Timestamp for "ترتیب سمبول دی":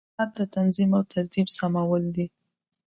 1.13-2.25